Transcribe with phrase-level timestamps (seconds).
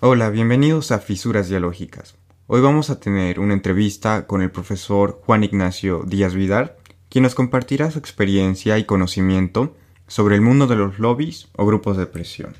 [0.00, 2.16] Hola, bienvenidos a Fisuras Dialógicas.
[2.48, 6.74] Hoy vamos a tener una entrevista con el profesor Juan Ignacio Díaz Vidal,
[7.08, 9.74] quien nos compartirá su experiencia y conocimiento
[10.06, 12.52] sobre el mundo de los lobbies o grupos de presión.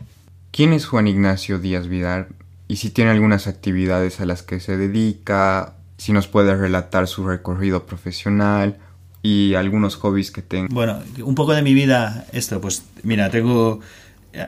[0.51, 2.29] ¿Quién es Juan Ignacio Díaz Vidal
[2.69, 7.27] y si tiene algunas actividades a las que se dedica, si nos puede relatar su
[7.27, 8.79] recorrido profesional
[9.21, 10.69] y algunos hobbies que tenga?
[10.73, 13.81] Bueno, un poco de mi vida, esto, pues mira, tengo,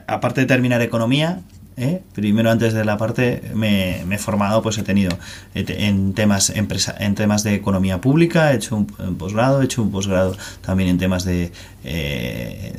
[0.07, 1.43] aparte de terminar economía,
[1.79, 2.01] ¿eh?
[2.13, 5.17] primero antes de la parte me, he formado pues he tenido
[5.53, 8.85] en temas empresa en temas de economía pública he hecho un,
[9.17, 11.51] posgrado he hecho un posgrado también en temas de
[11.83, 12.73] eh,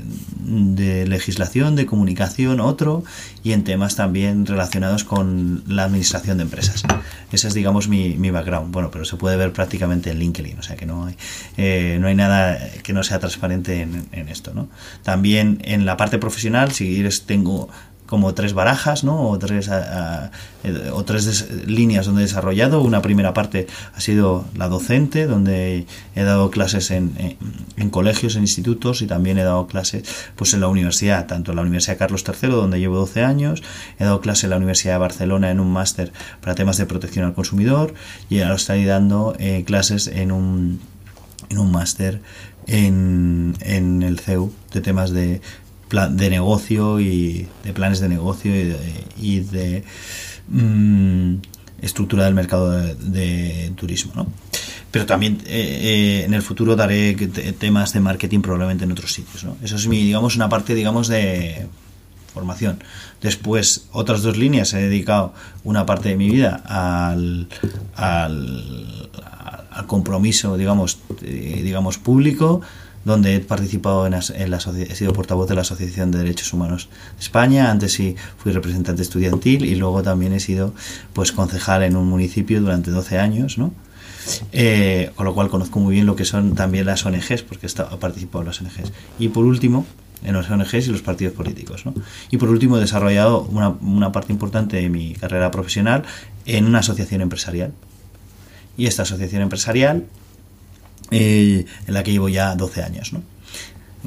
[0.44, 3.02] de legislación de comunicación otro
[3.42, 6.82] y en temas también relacionados con la administración de empresas.
[7.32, 8.72] Ese es digamos mi, mi background.
[8.72, 11.16] Bueno pero se puede ver prácticamente en LinkedIn o sea que no hay
[11.56, 14.68] eh, no hay nada que no sea transparente en, en esto no
[15.02, 17.70] también en la parte profesional si tengo
[18.10, 19.30] como tres barajas, ¿no?
[19.30, 22.82] O tres, eh, o tres líneas donde he desarrollado.
[22.82, 27.36] Una primera parte ha sido la docente, donde he dado clases en,
[27.76, 30.02] en, colegios, en institutos y también he dado clases
[30.34, 33.62] pues en la universidad, tanto en la Universidad Carlos III, donde llevo 12 años,
[34.00, 37.24] he dado clases en la Universidad de Barcelona en un máster para temas de protección
[37.24, 37.94] al consumidor
[38.28, 40.80] y ahora estoy dando eh, clases en un,
[41.48, 42.20] en un máster
[42.66, 45.40] en, en el CEU de temas de
[45.90, 48.52] de negocio y de planes de negocio
[49.16, 49.84] y de,
[50.48, 51.34] mm,
[51.82, 54.12] estructura del mercado de, turismo.
[54.14, 54.26] ¿no?
[54.90, 57.14] Pero también eh, eh, en el futuro daré
[57.58, 59.44] temas de marketing probablemente en otros sitios.
[59.44, 59.56] ¿no?
[59.62, 61.66] Eso es mi, digamos, una parte digamos de
[62.32, 62.82] formación.
[63.20, 67.48] Después, otras dos líneas, he dedicado una parte de mi vida al,
[67.96, 69.10] al,
[69.70, 72.60] al compromiso, digamos, eh, digamos, público,
[73.04, 77.22] donde he participado en, la, he sido portavoz de la Asociación de Derechos Humanos de
[77.22, 80.74] España, antes sí fui representante estudiantil y luego también he sido
[81.12, 83.72] pues concejal en un municipio durante 12 años, ¿no?
[84.52, 87.96] Eh, con lo cual conozco muy bien lo que son también las ONGs, porque he,
[87.96, 88.92] participado en las ONGs.
[89.18, 89.86] Y por último,
[90.22, 91.86] en las ONGs y los partidos políticos.
[91.86, 91.94] ¿no?
[92.30, 96.04] Y por último, he desarrollado una, una parte importante de mi carrera profesional
[96.46, 97.72] en una asociación empresarial.
[98.76, 100.04] Y esta asociación empresarial
[101.10, 103.22] eh, en la que llevo ya 12 años, ¿no?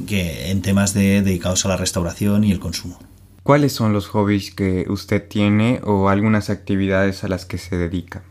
[0.07, 2.99] que en temas de, dedicados a la restauración y el consumo.
[3.43, 8.23] ¿Cuáles son los hobbies que usted tiene o algunas actividades a las que se dedica?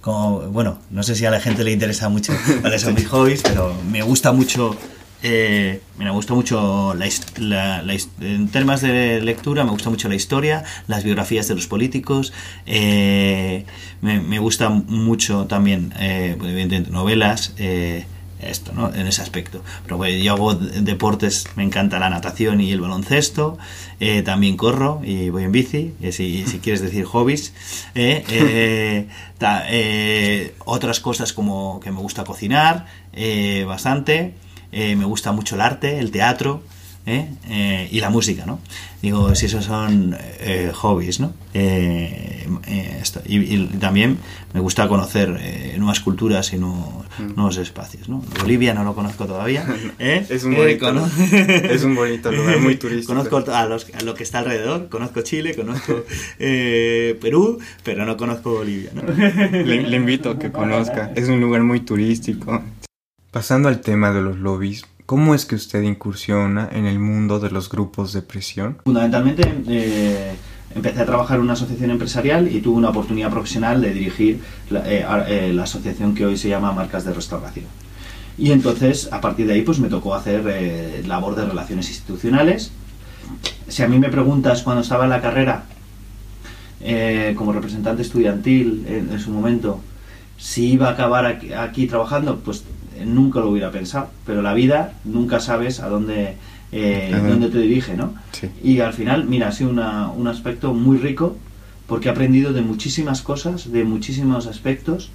[0.00, 3.42] Como, bueno, no sé si a la gente le interesa mucho cuáles son mis hobbies,
[3.42, 4.76] pero me gusta mucho
[5.26, 6.94] eh, me gusta mucho
[8.20, 12.34] en temas de lectura me gusta mucho la historia las biografías de los políticos
[12.66, 13.64] eh,
[14.02, 16.36] me, me, gusta mucho también eh,
[16.90, 18.04] novelas eh,
[18.40, 18.92] esto, ¿no?
[18.94, 19.62] En ese aspecto.
[19.84, 23.58] Pero bueno, yo hago deportes, me encanta la natación y el baloncesto,
[24.00, 27.52] eh, también corro y voy en bici, si, si, quieres decir hobbies.
[27.94, 28.24] Eh,
[29.40, 32.86] eh, otras cosas como que me gusta cocinar
[33.66, 34.34] bastante,
[34.72, 36.62] me gusta mucho el arte, el teatro.
[37.06, 37.28] ¿Eh?
[37.48, 38.60] Eh, y la música, ¿no?
[39.02, 41.34] Digo, si esos son eh, hobbies, ¿no?
[43.26, 44.18] Y, también
[44.52, 45.38] me gusta conocer
[45.78, 47.34] nuevas culturas y nuevos, mm.
[47.36, 48.22] nuevos, espacios, ¿no?
[48.40, 49.66] Bolivia no lo conozco todavía.
[49.98, 50.88] es, un bonito,
[51.32, 53.14] es un bonito lugar, muy turístico.
[53.14, 56.04] Conozco a, lo que está alrededor, conozco Chile, conozco
[56.38, 59.02] Perú, pero no conozco Bolivia, ¿no?
[59.52, 62.62] le, le invito a que conozca, es un lugar muy turístico.
[63.30, 67.50] Pasando al tema de los lobbies, ¿Cómo es que usted incursiona en el mundo de
[67.50, 68.78] los grupos de presión?
[68.84, 70.32] Fundamentalmente eh,
[70.74, 74.80] empecé a trabajar en una asociación empresarial y tuve una oportunidad profesional de dirigir la,
[74.90, 77.66] eh, eh, la asociación que hoy se llama Marcas de Restauración.
[78.38, 82.72] Y entonces, a partir de ahí, pues me tocó hacer labor de relaciones institucionales.
[83.68, 85.64] Si a mí me preguntas cuando estaba en la carrera,
[87.36, 89.80] como representante estudiantil en, su momento,
[90.36, 92.64] si iba a acabar aquí trabajando, pues
[93.04, 96.36] nunca lo hubiera pensado, pero la vida nunca sabes a dónde,
[96.72, 98.14] eh, dónde te dirige, ¿no?
[98.62, 101.36] Y al final, mira, ha sido un aspecto muy rico
[101.86, 105.10] porque he aprendido de muchísimas cosas, de muchísimos aspectos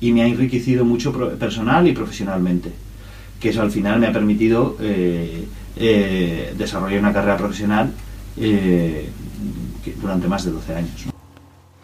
[0.00, 2.72] y me ha enriquecido mucho personal y profesionalmente,
[3.40, 5.46] que eso al final me ha permitido eh,
[5.76, 7.92] eh, desarrollar una carrera profesional
[10.00, 11.12] durante más de 12 años.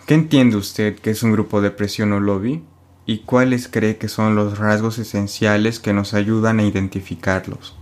[0.06, 2.62] ¿Qué entiende usted que es un grupo de presión o lobby?
[3.08, 7.74] Y cuáles cree que son los rasgos esenciales que nos ayudan a identificarlos.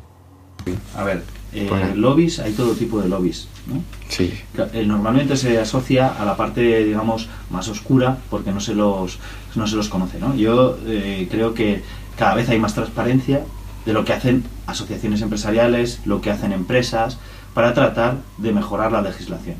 [0.96, 3.49] A ver, eh, lobbies, hay todo tipo de lobbies.
[3.67, 3.82] ¿no?
[4.08, 4.32] Sí.
[4.73, 9.19] Eh, normalmente se asocia a la parte, digamos, más oscura porque no se los,
[9.56, 10.20] no se los conoce.
[10.20, 10.37] ¿no?
[10.37, 11.82] Yo eh, creo que
[12.17, 13.43] cada vez hay más transparencia
[13.84, 17.19] de lo que hacen asociaciones empresariales, lo que hacen empresas,
[17.52, 19.56] para tratar de mejorar la legislación.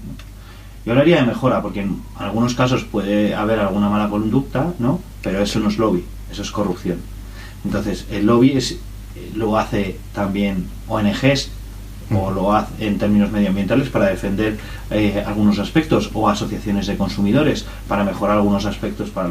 [0.85, 5.01] Yo hablaría de mejora, porque en algunos casos puede haber alguna mala conducta, ¿no?
[5.27, 6.99] Pero eso no es lobby, eso es corrupción.
[7.65, 8.77] Entonces, el lobby es,
[9.35, 11.51] lo hace también ONGs
[12.15, 14.57] o lo hace en términos medioambientales para defender
[14.93, 19.29] eh, algunos aspectos o asociaciones de consumidores para mejorar algunos aspectos para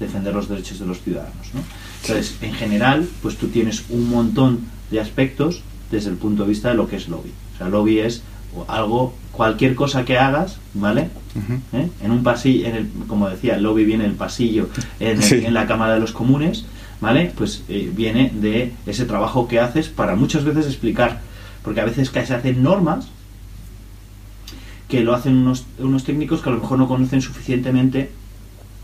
[0.00, 1.54] defender los derechos de los ciudadanos.
[1.54, 1.60] ¿no?
[2.02, 5.62] Entonces, en general, pues tú tienes un montón de aspectos
[5.92, 7.30] desde el punto de vista de lo que es lobby.
[7.54, 8.22] O sea, lobby es
[8.66, 11.08] algo, cualquier cosa que hagas, ¿vale?
[11.72, 11.88] ¿Eh?
[12.02, 14.68] En un pasillo, en el, como decía, el lobby viene en el pasillo,
[15.00, 16.64] en, la Cámara de los Comunes,
[17.00, 17.32] ¿vale?
[17.36, 21.20] Pues eh, viene de ese trabajo que haces para muchas veces explicar,
[21.62, 23.08] porque a veces se hacen normas
[24.88, 28.10] que lo hacen unos, unos técnicos que a lo mejor no conocen suficientemente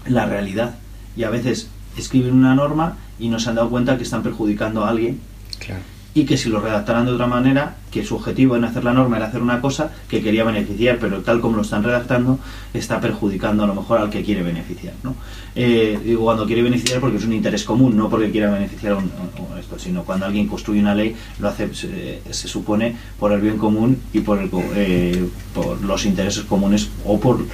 [0.07, 0.77] la realidad.
[1.17, 4.85] Y a veces escriben una norma y no se han dado cuenta que están perjudicando
[4.85, 5.21] a alguien.
[5.59, 8.93] Claro y que si lo redactaran de otra manera, que su objetivo en hacer la
[8.93, 12.39] norma era hacer una cosa que quería beneficiar, pero tal como lo están redactando,
[12.73, 14.95] está perjudicando a lo mejor al que quiere beneficiar.
[15.03, 15.17] ¿no?
[15.57, 18.97] Eh, digo cuando quiere beneficiar porque es un interés común, no porque quiera beneficiar
[19.59, 23.99] esto, sino cuando alguien construye una ley, lo hace, se, supone, por el bien común
[24.13, 27.45] y por, el, eh, por los intereses comunes o por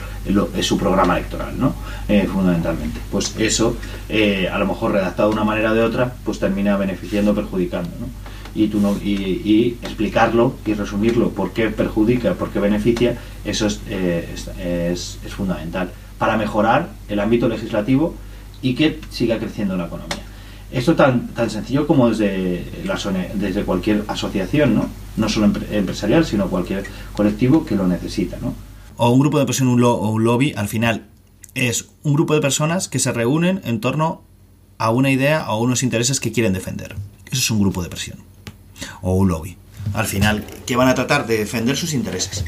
[0.61, 1.75] su programa electoral, ¿no?
[2.09, 3.01] Eh, fundamentalmente.
[3.11, 3.77] Pues eso,
[4.53, 7.91] a lo mejor redactado de una manera o de otra, pues termina beneficiando o perjudicando.
[7.99, 8.30] ¿no?
[8.55, 14.29] Y, tú no, y, explicarlo y resumirlo por qué perjudica, por qué beneficia, eso eh,
[14.35, 18.15] es, es, fundamental para mejorar el ámbito legislativo
[18.63, 20.23] y que siga creciendo la economía.
[20.71, 22.97] Esto tan, tan sencillo como desde, la,
[23.35, 24.89] desde cualquier asociación, ¿no?
[25.17, 28.37] no solo empresarial, sino cualquier colectivo que lo necesita.
[28.41, 28.55] ¿no?
[28.97, 31.07] O un grupo de presión un o un lobby, al final,
[31.55, 34.23] es un grupo de personas que se reúnen en torno
[34.79, 36.95] a una idea o unos intereses que quieren defender.
[37.27, 38.30] Eso es un grupo de presión
[39.03, 39.57] o un lobby.
[39.95, 42.45] Al final, que van a tratar de defender sus intereses.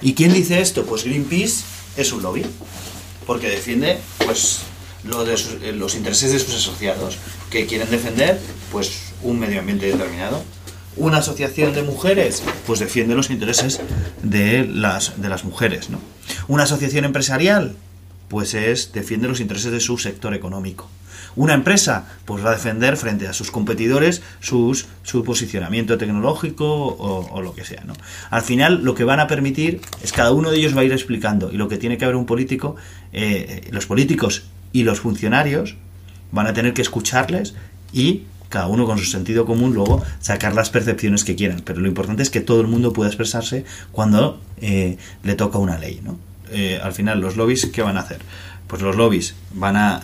[0.00, 0.84] ¿Y quién dice esto?
[0.84, 1.64] Pues Greenpeace
[1.96, 2.44] es un lobby,
[3.26, 4.60] porque defiende pues
[5.04, 7.18] eh, los intereses de sus asociados,
[7.50, 8.40] que quieren defender
[8.72, 10.42] pues un medio ambiente determinado.
[10.96, 13.80] Una asociación de mujeres, pues defiende los intereses
[14.22, 15.98] de las, de las mujeres, ¿no?
[16.46, 17.76] Una asociación empresarial,
[18.28, 20.88] pues es defiende los intereses de su sector económico.
[21.36, 27.42] Una empresa pues va a defender frente a sus competidores sus, su posicionamiento tecnológico o,
[27.42, 27.82] lo que sea.
[27.84, 27.94] ¿no?
[28.30, 30.92] Al final lo que van a permitir es cada uno de ellos va a ir
[30.92, 32.76] explicando y lo que tiene que haber un político,
[33.12, 35.76] eh, los políticos y los funcionarios
[36.32, 37.54] van a tener que escucharles
[37.92, 41.62] y cada uno con su sentido común luego sacar las percepciones que quieran.
[41.64, 45.76] Pero lo importante es que todo el mundo pueda expresarse cuando eh, le toca una
[45.76, 46.00] ley.
[46.04, 46.18] ¿no?
[46.52, 48.20] Eh, al final, los lobbies, ¿qué van a hacer?
[48.66, 50.02] Pues los lobbies van a,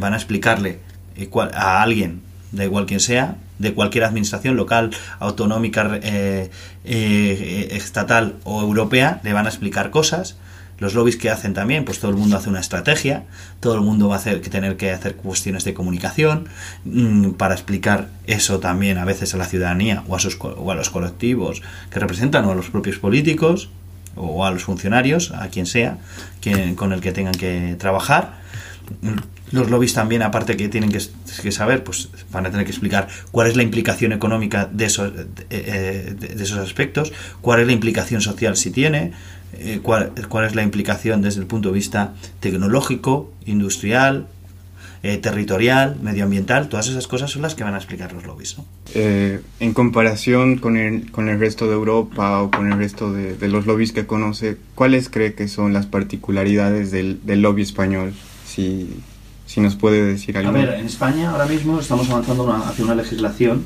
[0.00, 0.78] van a explicarle
[1.16, 2.22] eh, a alguien,
[2.52, 6.50] da igual quien sea, de cualquier administración local, autonómica, eh,
[6.84, 10.36] eh, estatal o europea, le van a explicar cosas.
[10.78, 13.24] Los lobbies que hacen también, pues todo el mundo hace una estrategia,
[13.58, 16.46] todo el mundo va a hacer, tener que hacer cuestiones de comunicación
[16.84, 20.76] mm, para explicar eso también a veces a la ciudadanía o a, sus, o a
[20.76, 23.70] los colectivos que representan o a los propios políticos
[24.18, 25.98] o a los funcionarios, a quien sea,
[26.76, 28.38] con el que tengan que trabajar.
[29.50, 33.48] Los lobbies también, aparte que tienen que, saber, pues van a tener que explicar cuál
[33.48, 38.56] es la implicación económica de esos, de, eh, esos aspectos, cuál es la implicación social
[38.56, 39.12] si tiene,
[39.54, 44.26] eh, cuál, cuál es la implicación desde el punto de vista tecnológico, industrial,
[45.02, 48.56] eh, territorial, medioambiental, todas esas cosas son las que van a explicar los lobbies.
[48.94, 53.48] Eh, en comparación con el, con el resto de Europa o con el resto de,
[53.48, 58.12] los lobbies que conoce, ¿cuáles cree que son las particularidades del, lobby español?
[58.46, 58.90] Si,
[59.46, 60.50] si, nos puede decir algo.
[60.50, 63.64] A ver, en España ahora mismo estamos avanzando hacia una legislación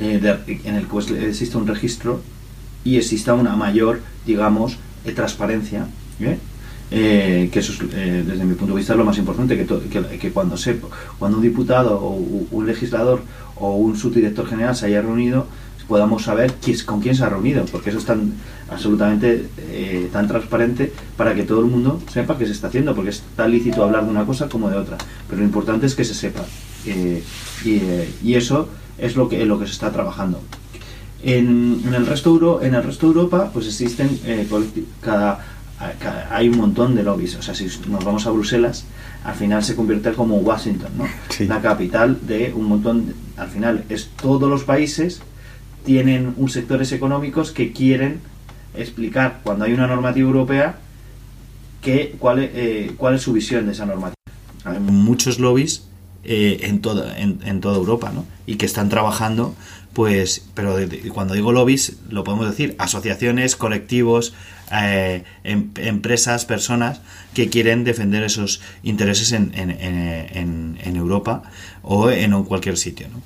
[0.00, 0.20] eh,
[0.64, 2.20] en el que existe un registro
[2.84, 4.78] y exista una mayor, digamos,
[5.14, 5.86] transparencia.
[6.20, 6.38] Eh,
[6.90, 10.30] que eso es, eh, desde mi punto de vista es lo más importante, que, que,
[10.30, 10.80] cuando, se,
[11.18, 13.20] cuando un diputado o un legislador
[13.56, 15.46] o un subdirector general se haya reunido,
[15.88, 18.34] podamos saber quién, con quién se ha reunido, porque eso es tan
[18.70, 23.10] absolutamente eh, tan transparente para que todo el mundo sepa qué se está haciendo, porque
[23.10, 26.04] es tan lícito hablar de una cosa como de otra, pero lo importante es que
[26.04, 26.44] se sepa,
[27.64, 28.68] y, eso
[28.98, 30.40] es lo que, lo que se está trabajando.
[31.22, 34.20] En, el resto en el resto de Europa, pues existen
[35.00, 35.57] cada
[36.30, 37.36] hay un montón de lobbies.
[37.36, 38.84] O sea, si nos vamos a Bruselas,
[39.24, 41.06] al final se convierte como Washington, ¿no?
[41.46, 43.14] La capital de un montón.
[43.36, 45.20] al final, es todos los países
[45.84, 48.20] tienen un sectores económicos que quieren
[48.74, 50.78] explicar cuando hay una normativa europea
[51.80, 54.14] que, cuál, eh, cuál es su visión de esa normativa.
[54.80, 55.84] Muchos lobbies
[56.24, 58.26] eh, en, toda, en, toda Europa, ¿no?
[58.44, 59.54] Y que están trabajando,
[59.94, 60.76] pues, pero
[61.14, 64.34] cuando digo lobbies, lo podemos decir, asociaciones, colectivos,
[64.72, 67.00] eh, em, empresas, personas
[67.34, 71.42] que quieren defender esos intereses en, en, Europa
[71.82, 73.22] o en cualquier sitio, ¿no?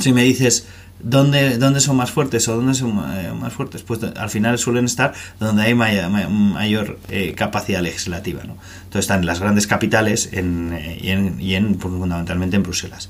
[0.00, 0.68] Si me dices,
[1.02, 3.82] ¿Dónde, ¿Dónde, son más fuertes o dónde son eh, más fuertes?
[3.82, 8.44] Pues al final suelen estar donde hay mayor, eh, capacidad legislativa.
[8.44, 8.56] ¿no?
[8.84, 13.08] Entonces están en las grandes capitales en, y, en, y en, fundamentalmente en Bruselas.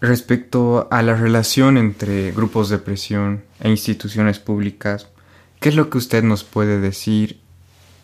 [0.00, 5.08] Respecto a la relación entre grupos de presión e instituciones públicas,
[5.66, 7.40] ¿qué es lo que usted nos puede decir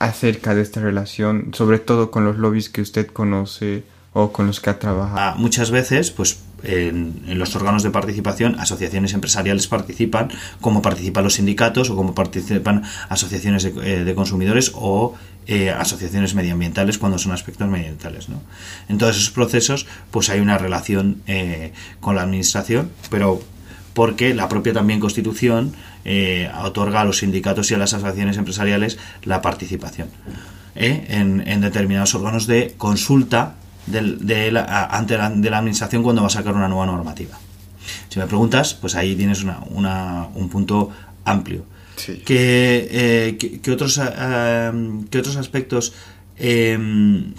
[0.01, 4.59] acerca de esta relación, sobre todo con los lobbies que usted conoce o con los
[4.59, 5.21] que ha trabajado?
[5.21, 10.29] Ah, muchas veces, pues en, los órganos de participación, asociaciones empresariales participan,
[10.61, 15.15] como participan los sindicatos o como participan asociaciones de, eh, consumidores o
[15.47, 18.29] eh, asociaciones medioambientales cuando son aspectos medioambientales.
[18.29, 18.43] ¿no?
[18.89, 23.41] En todos esos procesos, pues hay una relación eh, con la administración, pero
[23.95, 25.75] porque la propia también Constitución
[26.63, 30.09] otorga a los sindicatos y a las asociaciones empresariales la participación
[30.75, 33.55] en, en determinados órganos de consulta
[33.87, 37.39] de la, ante la, de la administración cuando va a sacar una nueva normativa.
[38.09, 40.91] Si me preguntas, pues ahí tienes una, un punto
[41.25, 41.65] amplio.
[42.09, 44.73] Eh, ¿Qué, otros, eh,
[45.07, 45.93] otros aspectos
[46.39, 47.35] em,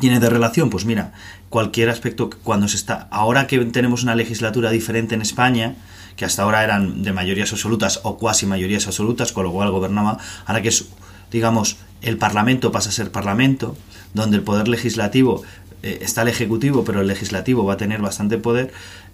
[0.00, 0.70] tiene de relación?
[0.70, 1.12] Pues mira,
[1.48, 3.08] cualquier aspecto cuando se está.
[3.10, 5.76] Ahora que tenemos una legislatura diferente en España,
[6.20, 10.18] que hasta ahora eran de mayorías absolutas o cuasi mayorías absolutas, con lo cual gobernaba,
[10.44, 10.84] ahora que es,
[11.30, 13.74] digamos, el Parlamento pasa a ser Parlamento,
[14.12, 15.42] donde el Poder Legislativo
[15.82, 18.70] eh, está el Ejecutivo, pero el Legislativo va a tener bastante poder,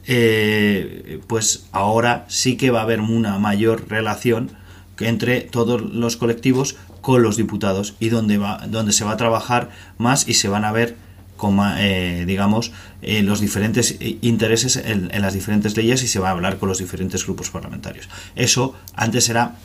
[0.08, 4.50] eh, pues ahora sí que va a haber una mayor relación
[4.98, 9.70] entre todos los colectivos con los diputados y donde, va, donde se va a trabajar
[9.96, 10.96] más y se van a ver
[11.36, 16.58] como, eh, digamos, los diferentes intereses en, las diferentes leyes y se va a hablar
[16.58, 18.08] con los diferentes grupos parlamentarios.
[18.34, 19.56] Eso antes era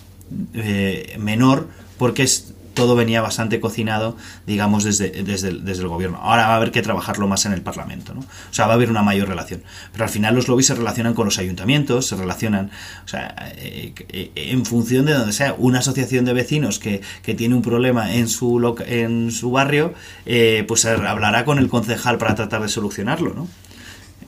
[1.17, 6.19] menor porque es, todo venía bastante cocinado, digamos, desde, desde, el, gobierno.
[6.21, 8.21] Ahora va a haber que trabajarlo más en el Parlamento, ¿no?
[8.21, 9.63] O sea, va a haber una mayor relación.
[9.91, 12.71] Pero al final los lobbies se relacionan con los ayuntamientos, se relacionan,
[13.05, 17.01] o sea, eh, eh, en función de donde sea, una asociación de vecinos que,
[17.31, 19.93] tiene un problema en su, en su barrio,
[20.25, 23.47] eh, pues hablará con el concejal para tratar de solucionarlo, ¿no?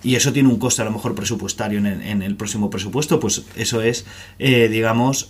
[0.03, 3.81] Y eso tiene un coste a lo mejor presupuestario en, el próximo presupuesto, pues eso
[3.81, 4.05] es,
[4.37, 5.29] eh, digamos,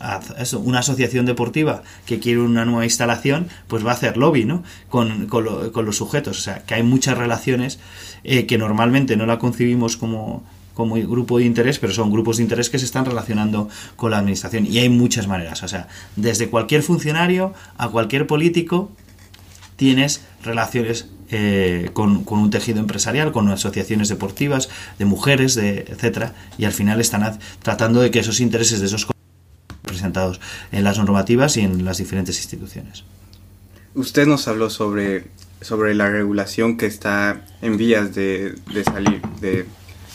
[0.57, 4.63] una asociación deportiva que quiere una nueva instalación, pues va a hacer lobby, ¿no?
[4.89, 7.79] Con, los sujetos, o sea, que hay muchas relaciones
[8.23, 12.43] eh, que normalmente no la concibimos como como grupo de interés, pero son grupos de
[12.43, 14.65] interés que se están relacionando con la administración.
[14.65, 18.91] Y hay muchas maneras, o sea, desde cualquier funcionario a cualquier político
[19.75, 26.65] tienes relaciones eh, con, un tejido empresarial, con asociaciones deportivas, de mujeres, de etcétera, y
[26.65, 29.07] al final están tratando de que esos intereses de esos
[29.81, 30.39] presentados
[30.71, 33.03] en las normativas y en las diferentes instituciones.
[33.95, 35.25] Usted nos habló sobre,
[35.61, 39.65] sobre la regulación que está en vías de, de salir, de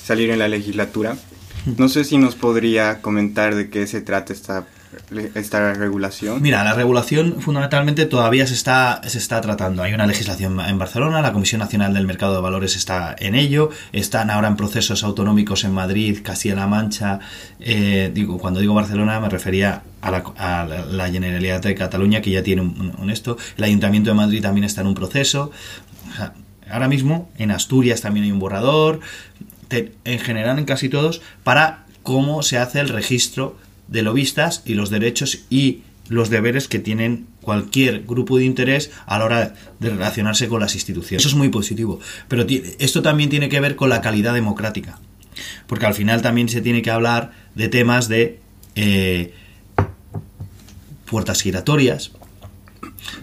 [0.00, 1.16] salir en la legislatura.
[1.76, 4.68] No sé si nos podría comentar de qué se trata esta
[5.34, 6.40] esta regulación?
[6.42, 9.82] Mira, la regulación fundamentalmente todavía se está, se está tratando.
[9.82, 13.70] Hay una legislación en Barcelona, la Comisión Nacional del Mercado de Valores está en ello,
[13.92, 17.20] están ahora en procesos autonómicos en Madrid, Castilla-La Mancha.
[17.60, 22.62] Eh, digo, cuando digo Barcelona me refería a la, Generalidad de Cataluña, que ya tiene
[22.62, 23.36] un, esto.
[23.56, 25.50] El Ayuntamiento de Madrid también está en un proceso.
[26.70, 29.00] ahora mismo en Asturias también hay un borrador.
[29.70, 33.56] en general en casi todos, para cómo se hace el registro
[33.88, 39.18] de lobistas y los derechos y los deberes que tienen cualquier grupo de interés a
[39.18, 41.22] la hora de relacionarse con las instituciones.
[41.22, 42.00] Eso es muy positivo.
[42.28, 42.46] Pero
[42.78, 44.98] esto también tiene que ver con la calidad democrática.
[45.66, 48.40] Porque al final también se tiene que hablar de temas de
[48.74, 49.32] eh,
[51.06, 52.12] puertas giratorias,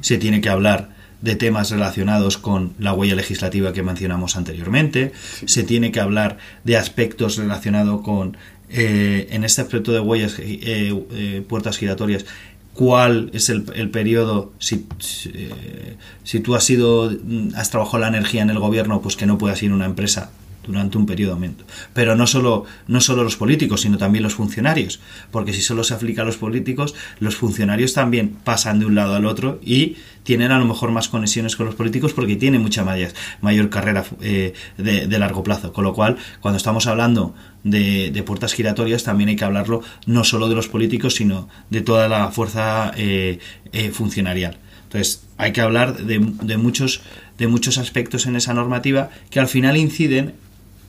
[0.01, 5.11] se tiene que hablar de temas relacionados con la huella legislativa que mencionamos anteriormente,
[5.45, 8.37] se tiene que hablar de aspectos relacionados con
[8.77, 12.25] eh, en este aspecto de huellas, eh, eh, puertas giratorias,
[12.73, 17.09] cuál es el, periodo, si, si, tú has sido,
[17.55, 20.31] has trabajado la energía en el gobierno, pues que no puedas ir a una empresa
[20.67, 21.65] durante un periodo aumento.
[21.93, 24.99] Pero no solo, no solo los políticos, sino también los funcionarios,
[25.31, 29.15] porque si solo se aplica a los políticos, los funcionarios también pasan de un lado
[29.15, 32.83] al otro y tienen a lo mejor más conexiones con los políticos porque tienen mucha
[32.83, 35.71] mayor, mayor carrera eh, de, largo plazo.
[35.71, 40.49] Con lo cual, cuando estamos hablando de, puertas giratorias, también hay que hablarlo no solo
[40.49, 43.39] de los políticos, sino de toda la fuerza eh,
[43.71, 47.01] eh, funcionarial Entonces, hay que hablar de, de muchos,
[47.37, 50.33] de muchos aspectos en esa normativa que al final inciden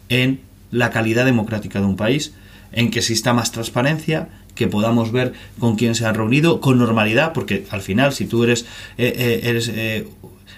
[0.08, 2.32] en la calidad democrática de un país,
[2.72, 7.32] en que exista más transparencia, que podamos ver con quién se han reunido con normalidad,
[7.32, 8.62] porque al final, si tú eres,
[8.98, 10.08] eh, eh, eres eh,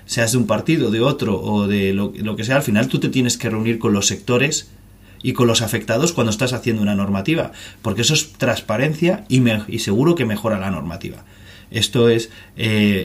[0.06, 2.98] seas de un partido, de otro o de lo, lo, que sea, al final tú
[2.98, 4.68] te tienes que reunir con los sectores
[5.22, 7.52] y con los afectados cuando estás haciendo una normativa,
[7.82, 11.24] porque eso es transparencia y, y seguro que mejora la normativa.
[11.70, 12.30] Esto es,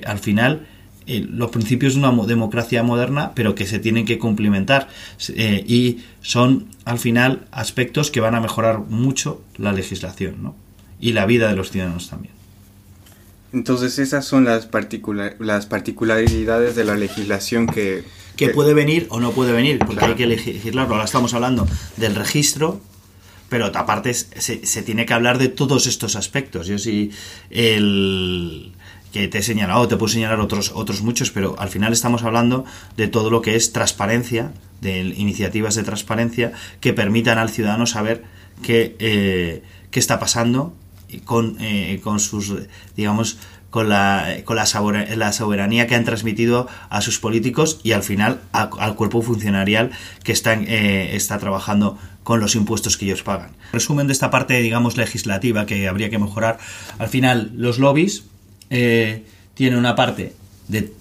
[0.06, 0.68] al final,
[1.06, 4.88] eh, los principios de una democracia moderna, pero que se tienen que cumplimentar.
[5.30, 10.56] Eh, y son, al final, aspectos que van a mejorar mucho la legislación ¿no?
[11.00, 12.34] y la vida de los ciudadanos también.
[13.52, 18.04] Entonces esas son las, particular las particularidades de la legislación que...
[18.36, 20.14] Que puede venir o no puede venir, porque claro.
[20.14, 20.96] hay que legislarlo.
[20.96, 21.68] Ahora estamos hablando
[21.98, 22.82] del registro,
[23.48, 26.66] pero aparte se, se, tiene que hablar de todos estos aspectos.
[26.66, 27.12] Yo sí,
[27.52, 28.73] el
[29.14, 32.66] que te he señalado, te puedo señalar otros, otros muchos, pero al final estamos hablando
[32.98, 34.52] de todo lo que es transparencia,
[34.82, 36.52] de iniciativas de transparencia
[36.82, 38.24] que permitan al ciudadano saber
[38.64, 40.76] qué, eh, qué está pasando
[41.26, 42.54] con, eh, con sus,
[42.98, 43.38] digamos,
[43.70, 48.96] con la, con la, soberanía, que han transmitido a sus políticos y al final al
[48.96, 49.92] cuerpo funcionarial
[50.24, 53.52] que está, eh, está trabajando con los impuestos que ellos pagan.
[53.72, 56.58] Resumen de esta parte, digamos, legislativa que habría que mejorar.
[57.00, 58.26] Al final, los lobbies
[58.76, 60.34] eh, tiene una parte
[60.68, 60.92] de,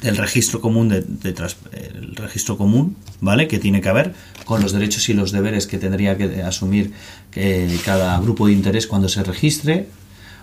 [0.00, 5.08] del registro común de, el registro común vale que tiene que haber con los derechos
[5.08, 6.92] y los deberes que tendría que asumir
[7.32, 9.88] que cada grupo de interés cuando se registre.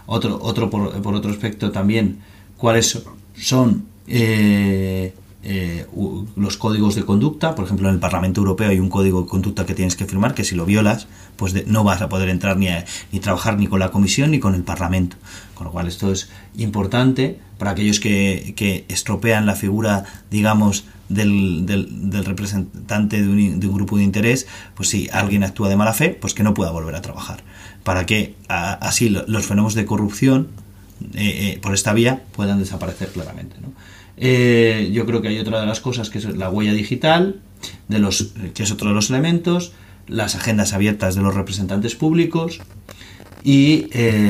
[0.05, 2.19] Otro otro por, por otro aspecto también
[2.57, 3.01] cuáles
[3.37, 5.13] son eh,
[5.45, 5.85] eh,
[6.35, 7.53] los códigos de conducta.
[7.53, 10.33] Por ejemplo, en el Parlamento Europeo hay un código de conducta que tienes que firmar
[10.33, 13.57] que si lo violas, pues de, no vas a poder entrar ni, a, ni trabajar
[13.57, 15.17] ni con la Comisión ni con el Parlamento.
[15.53, 21.67] Con lo cual esto es importante para aquellos que, que estropean la figura, digamos, del,
[21.67, 25.75] del, del representante de un, de un, grupo de interés, pues si alguien actúa de
[25.75, 27.43] mala fe, pues que no pueda volver a trabajar.
[27.83, 30.47] Para que así los fenómenos de corrupción
[31.13, 33.55] eh, eh, por esta vía puedan desaparecer claramente.
[34.17, 37.41] Eh, yo creo que hay otra de las cosas que es la huella digital,
[37.87, 39.73] de los, que es otro de los elementos,
[40.07, 42.61] las agendas abiertas de los representantes públicos
[43.43, 43.87] y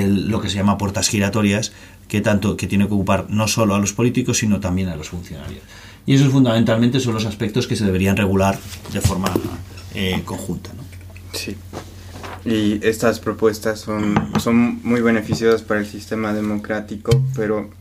[0.08, 1.72] lo que se llama puertas giratorias,
[2.08, 5.10] que tanto que tiene que ocupar no solo a los políticos, sino también a los
[5.10, 5.62] funcionarios.
[6.06, 8.58] Y eso fundamentalmente son los aspectos que se deberían regular
[8.94, 9.32] de forma
[10.26, 10.72] conjunta.
[11.34, 11.56] Sí.
[12.46, 17.72] Y estas propuestas son, son muy beneficiosas para el sistema democrático, pero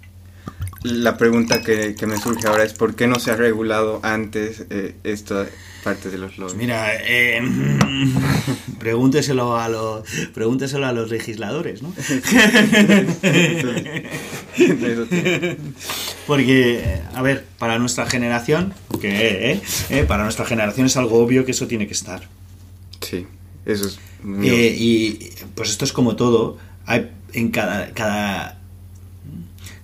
[0.83, 4.65] la pregunta que, que, me surge ahora es por qué no se ha regulado antes
[4.71, 5.47] eh, esta
[5.85, 6.57] parte de los lobbies.
[6.57, 7.41] Mira, eh,
[8.79, 11.93] pregúnteselo a los pregúnteselo a los legisladores, ¿no?
[16.27, 21.45] Porque, a ver, para nuestra generación, que eh, eh, para nuestra generación es algo obvio
[21.45, 22.23] que eso tiene que estar.
[23.01, 23.27] Sí,
[23.67, 23.99] eso es.
[24.43, 26.57] Eh, y pues esto es como todo.
[26.87, 28.59] Hay en cada, cada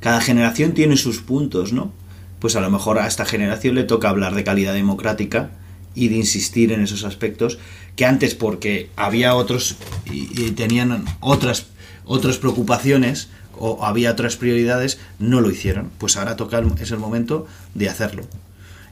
[0.01, 1.93] cada generación tiene sus puntos, ¿no?
[2.41, 5.51] Pues a lo mejor a esta generación le toca hablar de calidad democrática
[5.95, 7.59] y de insistir en esos aspectos
[7.97, 9.77] que antes porque había otros
[10.11, 11.67] y, y tenían otras
[12.07, 17.47] otras preocupaciones o había otras prioridades no lo hicieron pues ahora toca es el momento
[17.75, 18.23] de hacerlo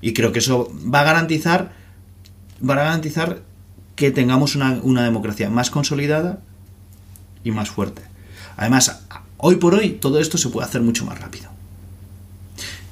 [0.00, 1.72] y creo que eso va a garantizar
[2.68, 3.42] va a garantizar
[3.98, 6.40] que tengamos una, una democracia más consolidada
[7.44, 8.00] y más fuerte
[8.56, 9.02] además
[9.38, 11.48] Hoy por hoy todo esto se puede hacer mucho más rápido.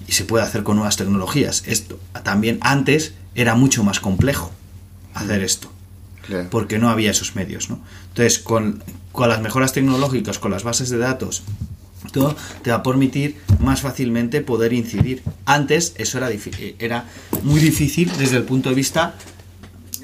[0.06, 1.64] Y se puede hacer con nuevas tecnologías.
[1.66, 4.52] Esto también antes era mucho más complejo
[5.14, 5.70] hacer esto.
[6.24, 6.48] Claro.
[6.50, 7.80] Porque no había esos medios, ¿no?
[8.08, 11.42] Entonces, con, con las mejoras tecnológicas, con las bases de datos,
[12.12, 15.22] todo te va a permitir más fácilmente poder incidir.
[15.46, 16.30] Antes eso era,
[16.78, 17.06] era
[17.42, 19.14] muy difícil desde el punto de vista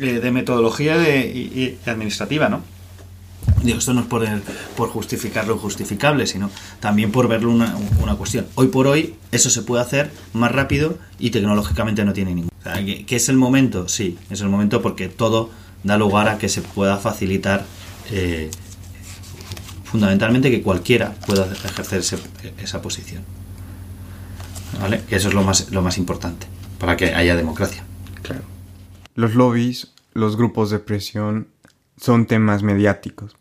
[0.02, 2.62] de metodología de, y, administrativa, ¿no?
[3.62, 4.26] Digo, esto no es por,
[4.76, 8.46] por justificar lo injustificable, sino también por verlo una, una, cuestión.
[8.54, 12.50] Hoy por hoy eso se puede hacer más rápido y tecnológicamente no tiene ningún.
[12.60, 13.88] O sea, ¿que, ¿que, es el momento?
[13.88, 15.50] Sí, es el momento porque todo
[15.84, 17.64] da lugar a que se pueda facilitar
[18.10, 18.50] eh,
[19.84, 22.18] fundamentalmente que cualquiera pueda ejercer ese,
[22.58, 23.22] esa posición.
[24.80, 25.02] ¿Vale?
[25.08, 26.46] Que eso es lo más, lo más importante
[26.82, 27.84] para que haya democracia.
[28.22, 28.42] Claro.
[29.14, 31.48] Los lobbies, los grupos de presión
[31.96, 33.36] son temas mediáticos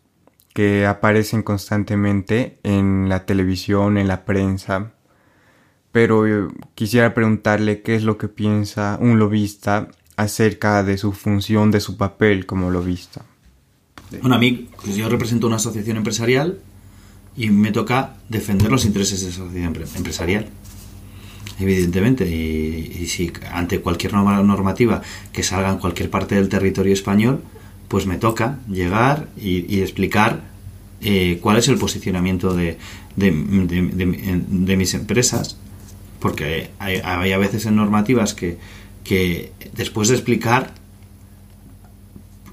[0.54, 4.92] que aparecen constantemente en la televisión, en la prensa.
[5.92, 6.24] Pero
[6.74, 11.96] quisiera preguntarle qué es lo que piensa un lobista acerca de su función, de su
[11.96, 13.24] papel como lobista.
[14.20, 16.58] Bueno, a mí, pues yo represento una asociación empresarial
[17.36, 20.48] y me toca defender los intereses de esa asociación empresarial.
[21.62, 27.42] Evidentemente, y, si ante cualquier normativa que salga en cualquier parte del territorio español,
[27.88, 30.44] pues me toca llegar y, explicar
[31.00, 32.78] eh, cuál es el posicionamiento de,
[33.16, 35.56] de, mis empresas,
[36.20, 38.58] porque hay, hay, a veces en normativas que,
[39.04, 40.74] que después de explicar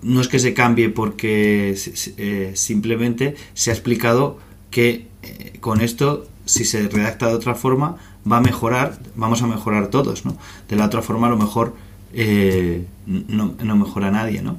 [0.02, 1.76] no es que se cambie porque
[2.18, 4.40] eh, simplemente se ha explicado
[4.72, 7.98] que eh, con esto, si se redacta de otra forma,
[8.30, 10.38] va a mejorar, vamos a mejorar todos, ¿no?
[10.68, 11.76] De la otra forma, a lo mejor
[12.14, 14.58] eh, no, mejora nadie, ¿no?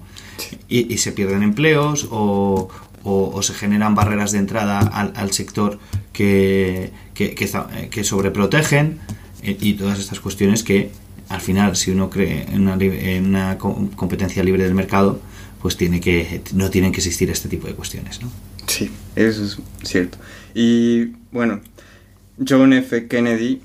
[0.68, 2.68] Y, se pierden empleos o,
[3.42, 5.79] se generan barreras de entrada al, sector
[6.12, 8.99] que, que, que, sobreprotegen
[9.42, 10.90] y todas estas cuestiones que
[11.31, 15.20] al final, si uno cree en una, en una competencia libre del mercado,
[15.62, 18.29] pues tiene que, no tienen que existir este tipo de cuestiones, ¿no?
[18.66, 20.18] Sí, eso es cierto.
[20.55, 21.61] Y bueno,
[22.38, 23.09] John F.
[23.09, 23.61] Kennedy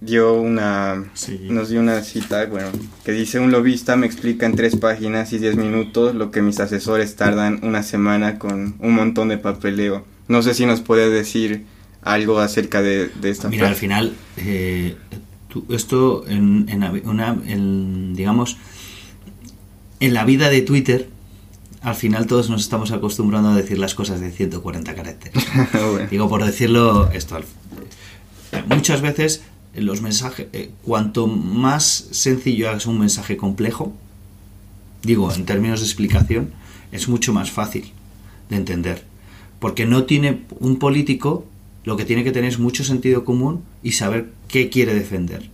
[0.00, 1.04] dio una,
[1.48, 2.68] nos dio una cita, bueno,
[3.04, 6.60] que dice un lobista me explica en tres páginas y diez minutos lo que mis
[6.60, 10.04] asesores tardan una semana con un montón de papeleo.
[10.28, 11.64] No sé si nos puede decir
[12.02, 14.96] algo acerca de, de esta Mira, al final, eh,
[15.70, 16.68] esto en,
[17.04, 18.58] una, en, digamos,
[20.00, 21.08] en la vida de Twitter
[21.86, 25.46] al final todos nos estamos acostumbrando a decir las cosas de 140 caracteres.
[26.10, 27.38] Digo, por decirlo esto.
[28.66, 29.42] Muchas veces
[29.74, 33.92] los mensajes, eh, cuanto más sencillo hagas un mensaje complejo,
[35.02, 36.50] digo, en términos de explicación,
[36.92, 37.92] es mucho más fácil
[38.48, 39.04] de entender.
[39.58, 41.46] Porque no tiene un político,
[41.84, 45.48] lo que tiene que tener es mucho sentido común y saber qué quiere defender.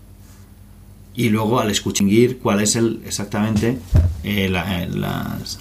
[1.14, 2.06] Y luego al escuchar
[2.42, 3.78] cuál es el exactamente
[4.24, 5.58] eh, eh, las,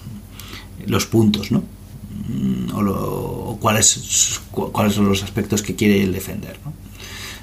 [0.86, 1.62] los puntos, ¿no?
[2.28, 6.58] Mm, o, cuáles, cuáles son los aspectos que quiere defender.
[6.64, 6.81] ¿no?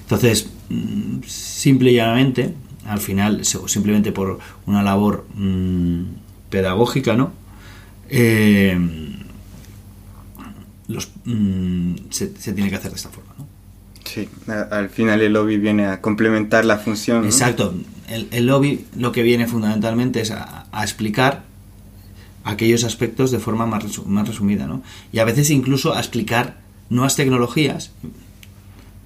[0.10, 2.56] Entonces, mm, simple y llanamente,
[2.88, 6.04] al final, simplemente por una labor mm,
[6.50, 7.32] pedagógica, ¿no?
[8.10, 8.76] Eh,
[10.88, 11.12] los,
[12.10, 13.48] se, tiene que hacer de esta forma, ¿no?
[14.04, 14.28] Sí,
[14.72, 17.26] al final el lobby viene a complementar la función.
[17.26, 17.76] Exacto,
[18.08, 21.43] el, lobby lo que viene fundamentalmente es a, a explicar
[22.43, 24.82] aquellos aspectos de forma más, más resumida, ¿no?
[25.12, 26.58] Y a veces incluso a explicar
[26.89, 27.91] nuevas tecnologías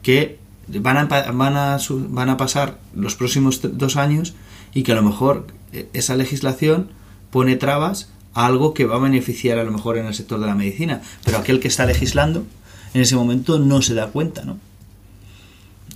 [0.02, 4.34] que van a, van a, van a pasar los próximos dos años
[4.74, 6.90] y que a lo mejor eh, esa legislación
[7.32, 10.48] pone trabas a algo que va a beneficiar a lo mejor en el sector de
[10.48, 12.46] la medicina, pero aquel que está legislando
[12.94, 14.58] en ese momento no se da cuenta, ¿no?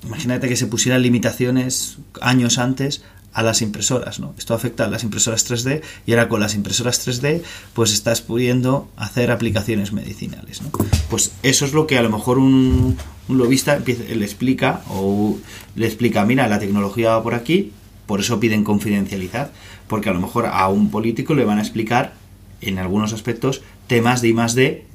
[0.04, 3.04] Imagínate que se pusieran limitaciones años antes
[3.38, 4.34] a las impresoras, ¿no?
[4.36, 7.44] Esto afecta a las impresoras 3D y ahora con las impresoras 3D
[7.76, 10.72] pues estás pudiendo hacer aplicaciones medicinales, ¿no?
[11.08, 12.98] Pues eso es lo que a lo mejor un,
[13.28, 15.38] un lobista le explica o
[15.76, 17.74] le explica, mira, la tecnología va por aquí,
[18.08, 19.52] por eso piden confidencialidad,
[19.88, 22.16] porque a lo mejor a un político le van a explicar
[22.62, 24.86] en algunos aspectos temas de I más D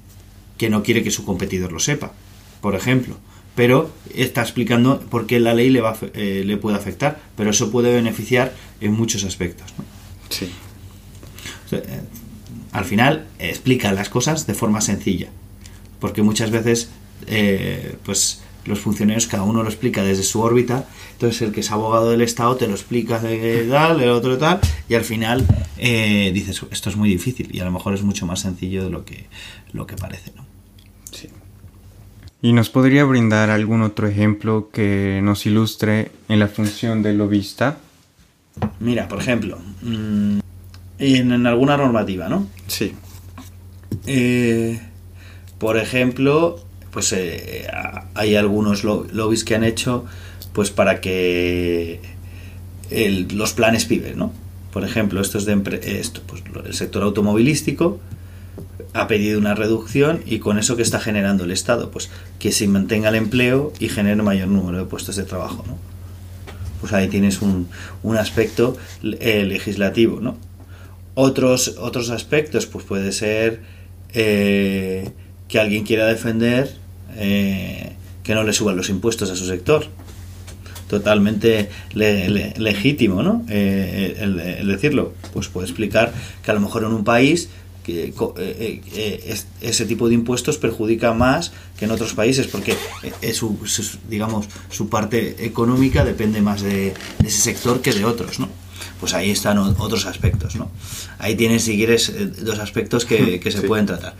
[0.58, 2.10] que no quiere que su competidor lo sepa,
[2.60, 3.18] por ejemplo
[3.54, 7.70] pero está explicando por qué la ley le, va, eh, le puede afectar, pero eso
[7.70, 9.72] puede beneficiar en muchos aspectos.
[10.28, 10.50] Sí.
[11.72, 11.82] Eh,
[12.72, 15.28] al final explica las cosas de forma sencilla,
[16.00, 16.90] porque muchas veces
[17.26, 21.70] eh, pues los funcionarios cada uno lo explica desde su órbita, entonces el que es
[21.70, 25.44] abogado del Estado te lo explica de tal, del otro tal, y al final
[25.76, 29.04] dices, esto es muy difícil y a lo mejor es mucho más sencillo de lo
[29.04, 29.26] que,
[29.72, 30.30] lo que parece.
[30.36, 30.46] ¿no?
[32.44, 37.78] ¿Y nos podría brindar algún otro ejemplo que nos ilustre en la función del lobista?
[38.80, 40.40] Mira, por ejemplo, mm,
[40.98, 42.48] en, alguna normativa, ¿no?
[42.66, 42.94] Sí.
[44.06, 44.80] Eh,
[45.58, 46.58] por ejemplo,
[46.90, 47.68] pues eh,
[48.14, 50.04] hay algunos lobbies que han hecho
[50.52, 52.00] pues para que
[52.90, 54.32] los planes PIBE, ¿no?
[54.72, 58.00] Por ejemplo, esto es de esto, pues, el sector automovilístico
[58.94, 62.68] ha pedido una reducción y con eso que está generando el Estado, pues que se
[62.68, 65.78] mantenga el empleo y genere mayor número de puestos de trabajo, ¿no?
[66.80, 67.68] Pues ahí tienes un,
[68.02, 70.36] un aspecto eh, legislativo, ¿no?
[71.14, 73.60] Otros, otros aspectos, pues puede ser
[74.12, 75.10] eh,
[75.48, 76.74] que alguien quiera defender
[77.16, 79.86] eh, que no le suban los impuestos a su sector.
[80.88, 83.46] Totalmente legítimo, ¿no?
[83.48, 85.14] el decirlo.
[85.32, 86.12] Pues puede explicar
[86.44, 87.48] que a lo mejor en un país
[87.82, 92.76] que eh, eh, eh, ese tipo de impuestos perjudica más que en otros países porque
[93.20, 93.58] es su,
[94.08, 98.48] digamos su parte económica depende más de, ese sector que de otros no
[99.00, 100.70] pues ahí están otros aspectos no
[101.18, 102.12] ahí tienes si quieres
[102.44, 104.16] dos aspectos que, se pueden tratar.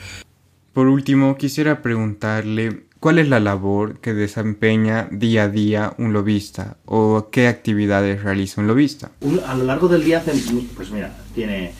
[0.72, 6.76] Por último quisiera preguntarle ¿Cuál es la labor que desempeña día a día un lobista
[6.84, 9.10] o qué actividades realiza un lobista?
[9.44, 10.22] A lo largo del día
[10.76, 11.72] pues mira, tiene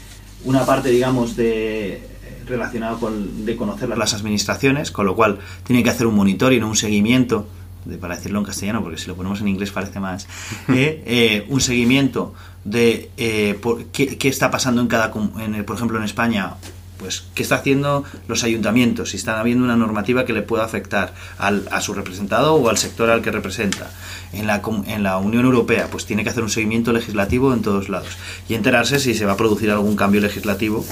[0.44, 2.12] una parte, digamos, de
[2.46, 6.76] relacionado con de conocer las administraciones, con lo cual tiene que hacer un monitoring, un
[6.76, 7.46] seguimiento,
[7.85, 10.26] de, para decirlo en castellano, porque si lo ponemos en inglés parece más,
[10.68, 13.59] eh, eh, un seguimiento de eh,
[13.92, 16.55] qué, qué, está pasando en cada, en, por ejemplo, en España
[17.03, 21.12] pues qué está haciendo los ayuntamientos, si están habiendo una normativa que le pueda afectar
[21.37, 23.91] al, a su representado o al sector al que representa.
[24.33, 27.88] En la, en la Unión Europea, pues tiene que hacer un seguimiento legislativo en todos
[27.88, 28.17] lados
[28.49, 30.87] y enterarse si se va a producir algún cambio legislativo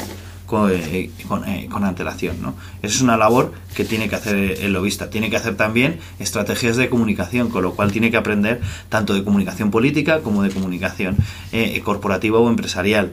[0.51, 1.11] con, eh,
[1.46, 2.42] eh, con, antelación.
[2.42, 2.55] ¿no?
[2.83, 5.09] Esa es una labor que tiene que hacer el lobista.
[5.09, 9.23] Tiene que hacer también estrategias de comunicación, con lo cual tiene que aprender tanto de
[9.23, 11.16] comunicación política como de comunicación
[11.53, 13.12] eh, corporativa o empresarial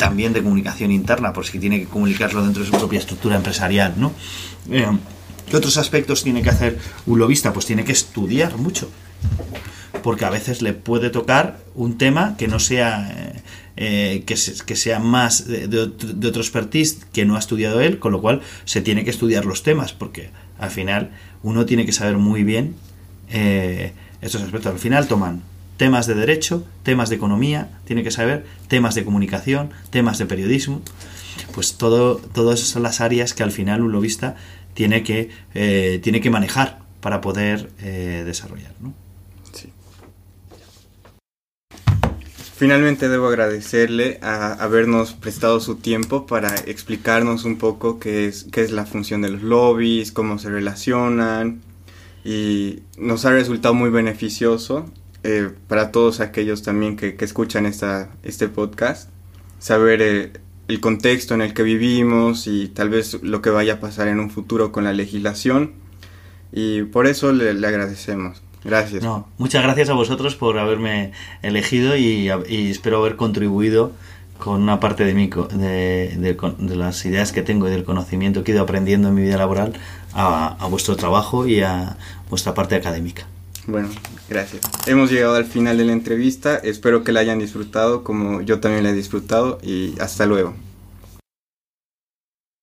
[0.00, 3.94] también de comunicación interna, por si tiene que comunicarlo dentro de su propia estructura empresarial,
[3.98, 4.12] ¿no?
[4.70, 4.86] Eh,
[5.48, 7.52] ¿Qué otros aspectos tiene que hacer un lobista?
[7.52, 8.90] Pues tiene que estudiar mucho,
[10.02, 13.12] porque a veces le puede tocar un tema que no sea...
[13.14, 13.42] Eh,
[13.82, 18.20] eh, que, sea más de, de, otro expertise que no ha estudiado él, con lo
[18.20, 22.42] cual se tiene que estudiar los temas, porque al final uno tiene que saber muy
[22.42, 22.74] bien
[24.20, 24.72] estos aspectos.
[24.72, 25.42] Al final toman
[25.80, 30.82] temas de derecho, temas de economía, tiene que saber temas de comunicación, temas de periodismo,
[31.54, 34.36] pues todo, todas son las áreas que al final un lobista
[34.74, 38.74] tiene que, eh, tiene que manejar para poder eh, desarrollar.
[42.58, 48.60] Finalmente debo agradecerle a habernos prestado su tiempo para explicarnos un poco qué es, qué
[48.60, 51.62] es la función de los lobbies, cómo se relacionan
[52.22, 54.84] y nos ha resultado muy beneficioso
[55.22, 59.10] eh, para todos aquellos también que, escuchan esta, este podcast,
[59.58, 60.32] saber eh,
[60.68, 64.18] el contexto en el que vivimos y tal vez lo que vaya a pasar en
[64.18, 65.72] un futuro con la legislación.
[66.52, 68.42] Y por eso le, agradecemos.
[68.64, 69.02] Gracias.
[69.02, 73.92] No, muchas gracias a vosotros por haberme elegido y, espero haber contribuido
[74.38, 78.52] con una parte de, mi, de, de, las ideas que tengo y del conocimiento que
[78.52, 79.74] he ido aprendiendo en mi vida laboral
[80.14, 81.98] a vuestro trabajo y a
[82.30, 83.26] vuestra parte académica.
[83.66, 83.88] Bueno,
[84.28, 84.62] gracias.
[84.86, 86.56] Hemos llegado al final de la entrevista.
[86.56, 90.54] Espero que la hayan disfrutado como yo también la he disfrutado y hasta luego.